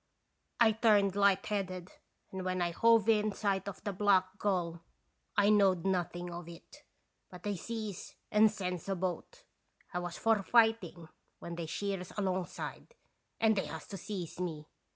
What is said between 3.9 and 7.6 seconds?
Black Gull Ijknowed nothing of it; but they